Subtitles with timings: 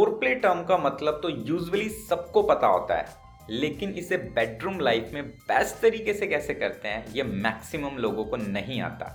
[0.00, 3.06] Four play term का मतलब तो यूजुअली सबको पता होता है,
[3.50, 8.36] लेकिन इसे बेडरूम लाइफ में बेस्ट तरीके से कैसे करते हैं, ये मैक्सिमम लोगों को
[8.36, 9.08] नहीं आता।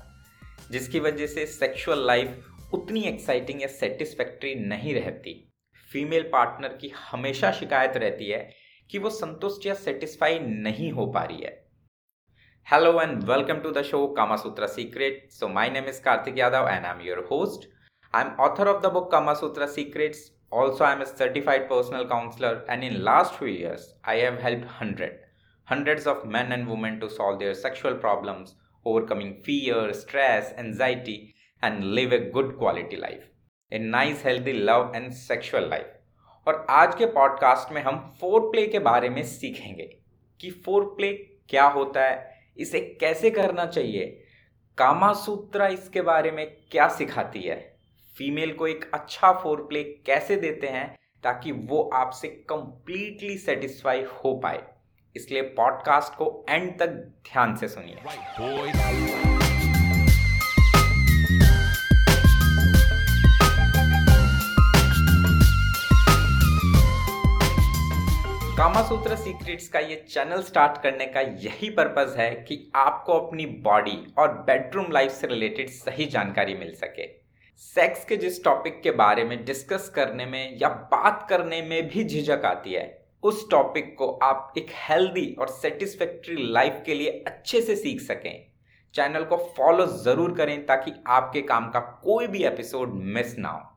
[0.71, 5.33] जिसकी वजह से सेक्सुअल लाइफ उतनी एक्साइटिंग या सेटिस्फैक्ट्री नहीं रहती।
[5.89, 8.47] फीमेल पार्टनर की हमेशा शिकायत रहती है
[8.89, 11.56] कि वो संतुष्ट या सेटिस्फाई नहीं हो पा रही है।
[12.67, 16.70] Hello and welcome to the show Kama Sutra secret so my name is Kartik Yadav
[16.70, 17.70] and I am your host
[18.13, 22.07] I am author of the book Kama Sutra secrets Also, I am a certified personal
[22.07, 25.19] counselor, and in last few years, I have helped hundred,
[25.65, 28.55] hundreds of men and women to solve their sexual problems,
[28.85, 33.25] overcoming fear, stress, anxiety, and live a good quality life,
[33.71, 35.91] a nice, healthy love and sexual life.
[36.47, 39.89] और आज के podcast में हम four play के बारे में सीखेंगे
[40.41, 41.13] कि फोर प्ले
[41.49, 44.05] क्या होता है इसे कैसे करना चाहिए
[44.77, 47.74] कामा सूत्रा इसके बारे में क्या सिखाती है
[48.17, 54.34] फीमेल को एक अच्छा फोर प्ले कैसे देते हैं ताकि वो आपसे कंप्लीटली सेटिस्फाई हो
[54.35, 54.62] पाए?
[55.15, 56.87] इसलिए पॉडकास्ट को एंड तक
[57.25, 57.95] ध्यान से सुनिए।
[68.58, 73.97] कामासूत्र सीक्रेट्स का ये चैनल स्टार्ट करने का यही पर्पज है कि आपको अपनी बॉडी
[74.18, 77.25] और बेडरूम लाइफ से रिलेटेड सही जानकारी मिल सके।
[77.61, 82.03] सेक्स के जिस टॉपिक के बारे में डिस्कस करने में या बात करने में भी
[82.03, 87.62] झिझक आती है, उस टॉपिक को आप एक हेल्दी और सेटिस्फैक्ट्री लाइफ के लिए अच्छे
[87.62, 88.45] से सीख सकें।
[88.95, 93.72] चैनल को फॉलो ज़रूर करें ताकि आपके काम का कोई भी एपिसोड मिस ना हो।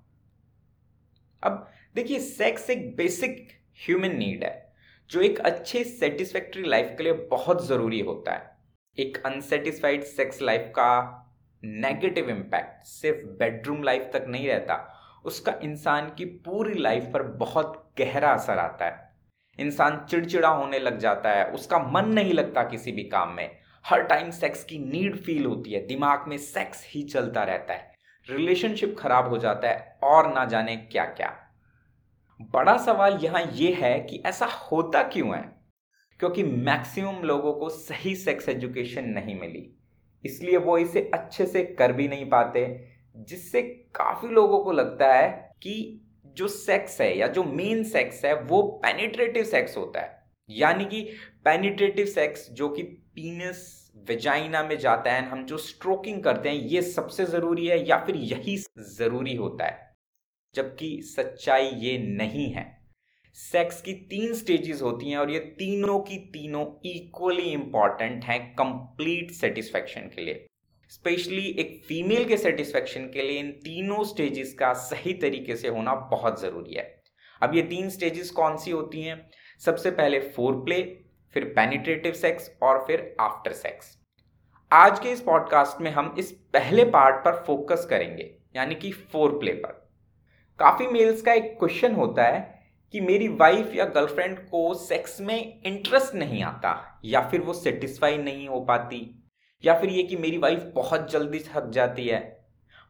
[1.43, 3.49] अब देखिए सेक्स एक बेसिक
[3.79, 4.73] ह्यूमन नीड है,
[5.11, 8.57] जो एक अच्छे सेटिस्फैक्ट्री लाइफ के लिए बहुत ज़रूरी होता है।
[8.99, 11.25] एक अनसेटिस्फाइड सेक्स लाइफ का
[11.65, 17.95] नेगेटिव इम्पैक्ट सिर्फ़ बेडरूम लाइफ तक नहीं रहता, उसका इंसान की पूरी लाइफ पर बहुत
[17.99, 19.09] गहरा असर आता है।
[19.59, 24.03] इंसान चिड़चिड़ा होने लग जाता है, उसका मन नहीं लगता किसी भी काम में। हर
[24.03, 27.95] टाइम सेक्स की नीड फील होती है, दिमाग में सेक्स ही चलता रहता है।
[28.31, 31.37] रिलेशनशिप खराब हो जाता है, और ना जाने क्या क्या
[32.41, 35.53] बड़ा सवाल यहाँ यह है कि ऐसा होता क्यों है?
[36.21, 39.78] क्योंकि मैक्सिमम लोगों को सही सेक्स एजुकेशन नहीं मिली।
[40.25, 45.55] इसलिए वो इसे अच्छे से कर भी नहीं पाते, जिससे काफ़ी लोगों को लगता है
[45.63, 50.85] कि जो सेक्स है या जो मेन सेक्स है, वो पेनिट्रेटिव सेक्स होता है। यानी
[50.85, 51.03] कि
[51.45, 56.83] पेनिट्रेटिव सेक्स जो कि पीनस वेजाइना में जाता है, हम जो स्ट्रोकिंग करते हैं, ये
[56.83, 59.97] सबसे ज़रूरी है या फिर यही ज़रूरी होता है।
[60.55, 62.78] जबकि सच्चाई ये नहीं है।
[63.37, 69.31] सेक्स की तीन स्टेजेस होती हैं और ये तीनों की तीनों इक्वली इंपॉर्टेंट हैं कंप्लीट
[69.31, 70.47] सेटिस्फेक्शन के लिए।
[70.91, 75.95] स्पेशली एक फीमेल के सेटिस्फेक्शन के लिए इन तीनों स्टेजेस का सही तरीके से होना
[75.95, 77.03] बहुत ज़रूरी है।
[77.43, 79.31] अब ये तीन स्टेजेस कौन सी होती हैं?
[79.59, 80.83] सबसे पहले फोर प्ले
[81.35, 83.97] फिर पेनिट्रेटिव सेक्स और फिर आफ्टर सेक्स
[84.73, 89.39] आज के इस पॉडकास्ट में हम इस पहले पार्ट पर फोकस करेंगे, यानी कि फोर
[89.39, 89.91] प्ले पर।
[90.59, 92.58] काफ़ी मेल्स का एक क्वेश्चन होता है
[92.93, 98.19] कि मेरी वाइफ या गर्लफ्रेंड को सेक्स में इंटरेस्ट नहीं आता, या फिर वो सेटिस्फाई
[98.19, 99.25] नहीं हो पाती,
[99.65, 102.39] या फिर ये कि मेरी वाइफ बहुत जल्दी थक जाती है।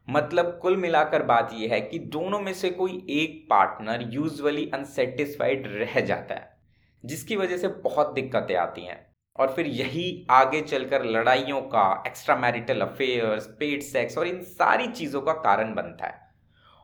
[0.09, 5.63] मतलब कुल मिलाकर बात यह है कि दोनों में से कोई एक पार्टनर यूजुअली अनसेटिस्फाइड
[5.67, 6.57] रह जाता है,
[7.05, 12.35] जिसकी वजह से बहुत दिक्कतें आती हैं। और फिर यही आगे चलकर लड़ाइयों का extra
[12.35, 16.21] marital affairs paid sex और इन सारी चीज़ों का कारण बनता है।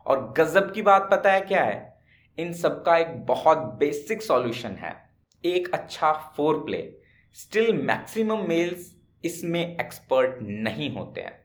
[0.05, 1.94] और गजब की बात पता है क्या है?
[2.37, 5.09] इन सब का एक बहुत बेसिक सॉल्यूशन है।
[5.45, 6.97] एक अच्छा foreplay
[7.33, 11.43] still maximum males इसमें एक्सपर्ट नहीं होते हैं।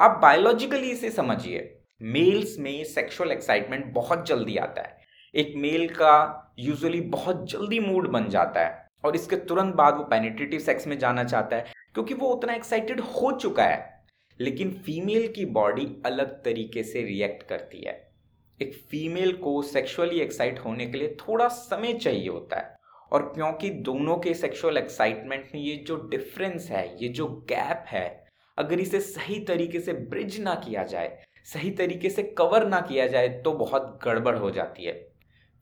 [0.00, 4.98] आप बायोलॉजिकली इसे समझिए। मेल्स में सेक्सुअल एक्साइटमेंट बहुत जल्दी आता है।
[5.34, 10.04] एक मेल का यूजुअली बहुत जल्दी मूड बन जाता है और इसके तुरंत बाद वो
[10.04, 14.04] पेनिट्रेटिव सेक्स में जाना चाहता है, क्योंकि वो उतना एक्साइटेड हो चुका है।
[14.40, 18.15] लेकिन फीमेल की बॉडी अलग तरीके से रिएक्ट करती है।
[18.62, 22.76] एक फीमेल को सेक्सुअली एक्साइट होने के लिए थोड़ा समय चाहिए होता है।
[23.12, 28.24] और क्योंकि दोनों के सेक्सुअल एक्साइटमेंट में ये जो डिफरेंस है, ये जो गैप है,
[28.58, 33.06] अगर इसे सही तरीके से ब्रिज ना किया जाए, सही तरीके से कवर ना किया
[33.06, 35.12] जाए तो बहुत गड़बड़ हो जाती है।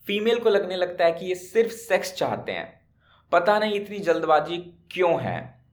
[0.06, 2.81] फीमेल को लगने लगता है कि ये सिर्फ़ सेक्स चाहते हैं।
[3.32, 4.58] पता नहीं इतनी जल्दबाजी
[4.93, 5.64] क्यों है।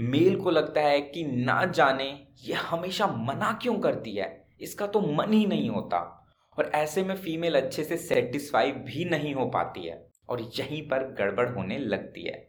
[0.00, 4.46] मेल को लगता है कि ना जाने, ये हमेशा मना क्यों करती है?
[4.60, 6.15] इसका तो मन ही नहीं होता।
[6.58, 10.98] और ऐसे में फीमेल अच्छे से सेटिस्फाई भी नहीं हो पाती है और यहीं पर
[10.98, 12.48] गड़बड़ होने लगती है।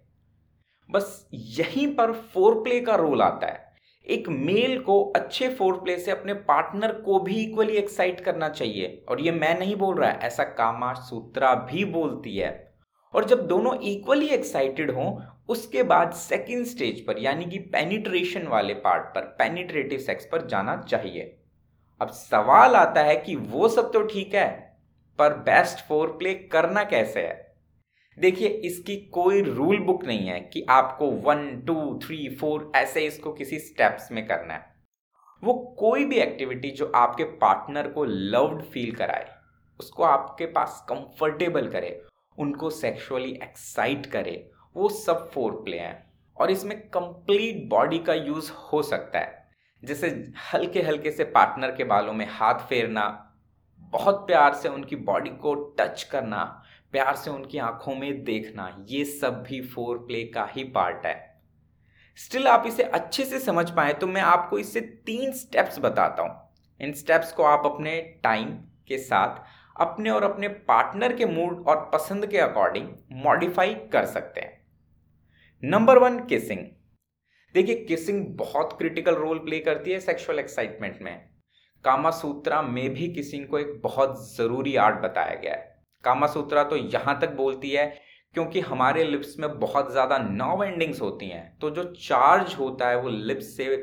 [0.92, 3.68] बस यहीं पर फोर प्ले का रोल आता है।
[4.07, 9.06] एक मेल को अच्छे फोर प्ले से अपने पार्टनर को भी इक्वली एक्साइट करना चाहिए
[9.09, 12.74] और ये मैं नहीं बोल रहा है ऐसा कामा सूत्रा भी बोलती है।
[13.13, 18.74] और जब दोनों इक्वली एक्साइटेड हों, उसके बाद सेकेंड स्टेज पर, यानी कि पेनिट्रेशन वाले
[18.74, 21.39] पार्ट पर पेनिट्रेटिव सेक्स पर जाना चाहिए।
[22.01, 24.47] अब सवाल आता है कि वो सब तो ठीक है,
[25.19, 27.45] पर बेस्ट फोर प्ले करना कैसे है?
[28.17, 33.33] देखिए, इसकी कोई रूल बुक नहीं है कि आपको वन टू थ्री फोर ऐसे इसको
[33.33, 34.75] किसी स्टेप्स में करना है।
[35.44, 39.29] वो कोई भी एक्टिविटी जो आपके पार्टनर को लव्ड फील कराए,
[39.79, 42.01] उसको आपके पास कंफर्टेबल करे,
[42.38, 46.05] उनको सेक्सुअली एक्साइट करे, वो सब फोर प्ले हैं।
[46.38, 49.37] और इसमें कंप्लीट बॉडी का यूज़ हो सकता है।
[49.83, 50.07] जैसे
[50.53, 53.06] हल्के हल्के से पार्टनर के बालों में हाथ फेरना,
[53.94, 56.44] बहुत प्यार से उनकी बॉडी को टच करना,
[56.94, 61.15] प्यार से उनकी आँखों में देखना, ये सब भी फोर प्ले का ही पार्ट है।
[62.18, 66.31] स्टिल आप इसे अच्छे से समझ पाए तो मैं आपको इससे तीन स्टेप्स बताता हूँ।
[66.80, 68.51] इन स्टेप्स को आप अपने टाइम
[68.88, 69.41] के साथ
[69.75, 72.88] अपने और अपने पार्टनर के मूड और पसंद के अकॉर्डिंग
[73.23, 74.56] मॉडिफाई कर सकते हैं।
[75.63, 76.65] नंबर वन किसिंग
[77.55, 81.15] देखिए किसिंग बहुत क्रिटिकल रोल प्ले करती है सेक्सुअल एक्साइटमेंट में।
[81.85, 86.63] कामा सूत्रा में भी किसिंग को एक बहुत ज़रूरी आर्ट बताया गया है। कामा सूत्रा
[86.63, 87.85] तो यहाँ तक बोलती है,
[88.35, 92.99] क्योंकि हमारे लिप्स में बहुत ज़्यादा नर्व एंडिंग्स होती हैं तो जो चार्ज होता है
[93.01, 93.75] वो लिप्स से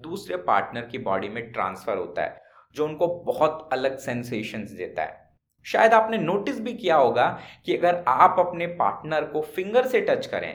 [0.00, 2.40] दूसरे पार्टनर की बॉडी में ट्रांसफ़र होता है,
[2.76, 5.18] जो उनको बहुत अलग सेंसेशंस देता है।
[5.66, 7.26] शायद आपने नोटिस भी किया होगा
[7.66, 10.52] कि अगर आप अपने पार्टनर को फिंगर से टच करें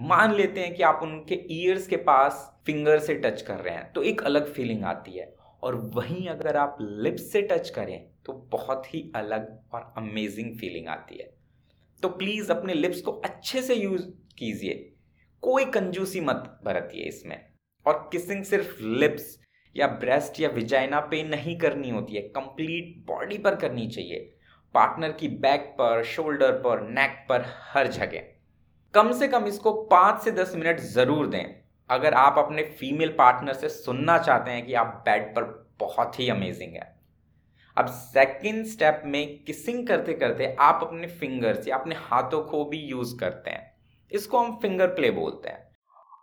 [0.00, 3.92] मान लेते हैं कि आप उनके ईयर्स के पास फिंगर से टच कर रहे हैं
[3.92, 8.32] तो एक अलग फीलिंग आती है। और वहीं अगर आप लिप्स से टच करें तो
[8.32, 11.34] बहुत ही अलग और अमेजिंग फीलिंग आती है।
[12.02, 14.02] तो प्लीज़ अपने लिप्स को अच्छे से यूज़
[14.38, 14.92] कीजिए।
[15.42, 17.46] कोई कंजूसी मत बरतिए इसमें।
[17.86, 19.38] और किसिंग सिर्फ़ लिप्स
[19.76, 24.34] या ब्रेस्ट या विजाइना पे नहीं करनी होती है। कंप्लीट बॉडी पर करनी चाहिए।
[24.74, 28.33] पार्टनर की बैक पर शोल्डर पर नेक पर, हर जगह।
[28.94, 31.44] कम से कम इसको पाँच से दस मिनट ज़रूर दें।
[31.90, 35.44] अगर आप अपने फीमेल पार्टनर से सुनना चाहते हैं कि आप बेड पर
[35.80, 36.92] बहुत ही अमेजिंग है।
[37.76, 42.78] अब सेकंड स्टेप में किसिंग करते करते आप अपने फिंगर्स या अपने हाथों को भी
[42.80, 43.72] यूज़ करते हैं।
[44.12, 45.62] इसको हम फिंगर प्ले बोलते हैं।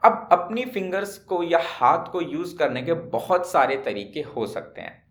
[0.03, 4.81] अब अपनी फिंगर्स को या हाथ को यूज़ करने के बहुत सारे तरीके हो सकते
[4.81, 5.01] हैं।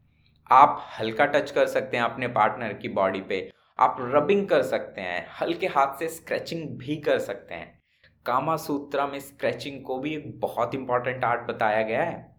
[0.51, 5.01] आप हल्का टच कर सकते हैं अपने पार्टनर की बॉडी पे। आप रबिंग कर सकते
[5.01, 7.83] हैं, हल्के हाथ से स्क्रैचिंग भी कर सकते हैं।
[8.27, 12.37] कामा सूत्रा में स्क्रैचिंग को भी एक बहुत इंपॉर्टेंट आर्ट बताया गया है।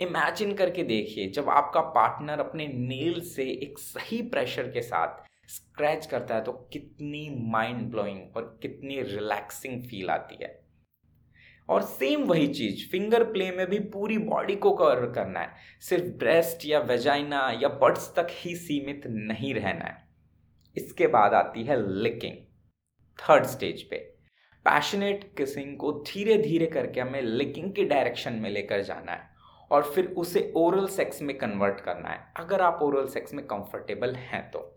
[0.00, 6.06] इमेजिन करके देखिए, जब आपका पार्टनर अपने नील से एक सही प्रेशर के साथ स्क्रैच
[6.06, 10.66] करता है तो कितनी माइंड ब्लोइंग और कितनी रिलैक्सिंग फील आती है।
[11.68, 16.04] और सेम वही चीज़ फिंगर प्ले में भी पूरी बॉडी को कवर करना है। सिर्फ़
[16.04, 20.07] ब्रेस्ट या वेजाइना या बर्ड्स तक ही सीमित नहीं रहना है।
[20.76, 22.36] इसके बाद आती है लिकिंग
[23.18, 23.96] थर्ड स्टेज पे।
[24.66, 29.36] पैशनेट किसिंग को धीरे धीरे करके हमें लिकिंग की डायरेक्शन में लेकर जाना है
[29.70, 34.14] और फिर उसे ओरल सेक्स में कन्वर्ट करना है, अगर आप ओरल सेक्स में कंफर्टेबल
[34.14, 34.74] हैं तो।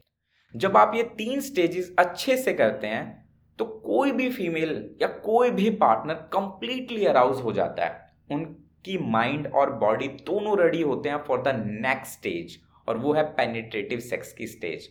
[0.54, 3.20] जब आप ये तीन स्टेजेस अच्छे से करते हैं
[3.60, 9.48] तो कोई भी फीमेल या कोई भी पार्टनर कंप्लीटली अराउज हो जाता है। उनकी माइंड
[9.48, 14.34] और बॉडी दोनों रेडी होते हैं फॉर द नेक्स्ट स्टेज और वो है पेनिट्रेटिव सेक्स
[14.34, 14.90] की स्टेज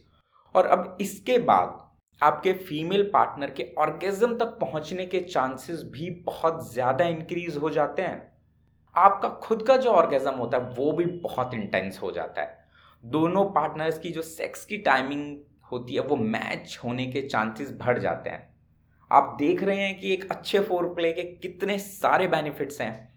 [0.55, 1.79] और अब इसके बाद
[2.21, 8.03] आपके फीमेल पार्टनर के ऑर्गेजम तक पहुँचने के चांसेस भी बहुत ज़्यादा इंक्रीज हो जाते
[8.03, 8.33] हैं।
[8.95, 12.59] आपका खुद का जो ऑर्गेजम होता है, वो भी बहुत इंटेंस हो जाता है।
[13.05, 15.37] दोनों पार्टनर्स की जो सेक्स की टाइमिंग
[15.73, 18.49] होती है, वो मैच होने के चांसेस बढ़ जाते हैं।
[19.11, 23.09] आप देख रहे हैं कि एक अच्छे फोर प्ले के कितने सारे बेनिफिट्स हैं।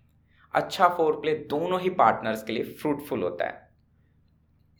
[0.53, 3.62] अच्छा फोर प्ले दोनों ही पार्टनर्स के लिए फ्रूटफुल होता है।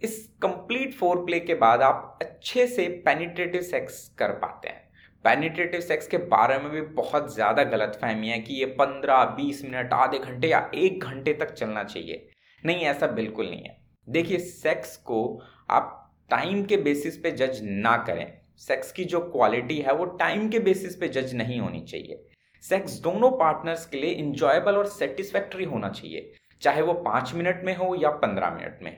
[0.01, 4.81] इस कंप्लीट फोर प्ले के बाद आप अच्छे से पेनिट्रेटिव सेक्स कर पाते हैं।
[5.25, 9.63] पेनिट्रेटिव सेक्स के बारे में भी बहुत ज़्यादा गलत फहमी है कि ये पंद्रह, बीस
[9.63, 12.29] मिनट, आधे घंटे या एक घंटे तक चलना चाहिए।
[12.63, 15.99] नहीं, ऐसा बिल्कुल नहीं है। देखिए सेक्स को आप
[16.31, 18.25] टाइम के बेसिस पे जज ना करें।
[18.57, 22.23] सेक्स की जो क्वालिटी है, वो टाइम के बेसिस पे जज नहीं होनी चाहिए।
[22.63, 26.31] सेक्स दोनों पार्टनर्स के लिए इंजॉयबल और सेटिस्फैक्ट्री होना चाहिए,
[26.61, 28.91] चाहे वो पाँच मिनट में हो या पंद्रह मिनट में।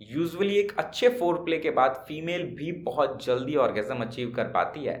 [0.00, 4.84] यूजुअली एक अच्छे फोर प्ले के बाद फीमेल भी बहुत जल्दी ऑर्गेजम अचीव कर पाती
[4.84, 4.96] है।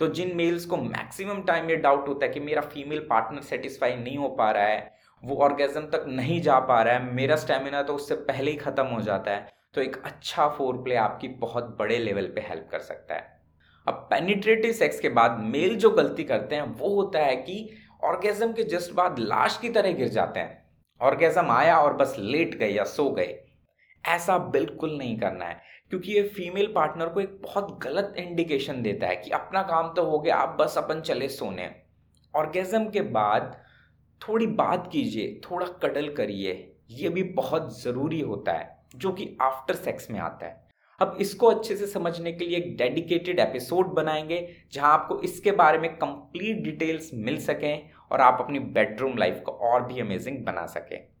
[0.00, 3.96] तो जिन मेल्स को मैक्सिमम टाइम ये डाउट होता है कि मेरा फीमेल पार्टनर सेटिस्फाई
[3.96, 4.90] नहीं हो पा रहा है,
[5.22, 8.86] वो ऑर्गेजम तक नहीं जा पा रहा है, मेरा स्टेमिना तो उससे पहले ही ख़त्म
[8.86, 12.78] हो जाता है तो एक अच्छा फोर प्ले आपकी बहुत बड़े लेवल पे हेल्प कर
[12.80, 13.32] सकता है।
[13.86, 17.70] अब पेनिट्रेटिव सेक्स के बाद मेल जो गलती करते हैं, वो होता है कि
[18.04, 20.62] ऑर्गेजम के जस्ट बाद लाश की तरह गिर जाते हैं।
[21.00, 23.43] ऑर्गेजम आया और बस लेट गए या सो गए।
[24.06, 29.06] ऐसा बिल्कुल नहीं करना है। क्योंकि ये फीमेल पार्टनर को एक बहुत गलत इंडिकेशन देता
[29.06, 31.70] है कि अपना काम तो हो गया, आप बस अपन चले सोने।
[32.36, 33.60] ऑर्गेजम के बाद
[34.28, 39.74] थोड़ी बात कीजिए, थोड़ा कडल करिए, ये भी बहुत ज़रूरी होता है, जो कि आफ्टर
[39.74, 40.64] सेक्स में आता है।
[41.00, 45.78] अब इसको अच्छे से समझने के लिए एक डेडिकेटेड एपिसोड बनाएँगे, जहाँ आपको इसके बारे
[45.78, 50.66] में कंप्लीट डिटेल्स मिल सकें और आप अपनी बेडरूम लाइफ को और भी अमेजिंग बना
[50.66, 51.13] सकें।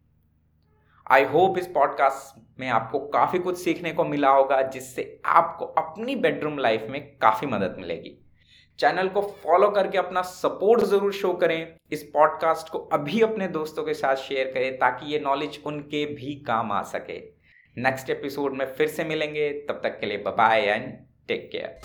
[1.10, 6.14] आई होप इस पॉडकास्ट में आपको काफ़ी कुछ सीखने को मिला होगा, जिससे आपको अपनी
[6.16, 8.16] बेडरूम लाइफ में काफ़ी मदद मिलेगी।
[8.78, 13.84] चैनल को फॉलो करके अपना सपोर्ट ज़रूर शो करें। इस पॉडकास्ट को अभी अपने दोस्तों
[13.84, 17.18] के साथ शेयर करें, ताकि ये नॉलेज उनके भी काम आ सके।
[17.76, 20.92] नेक्स्ट एपिसोड में फिर से मिलेंगे। तब तक के लिए बाय एंड
[21.28, 21.78] टेक केयर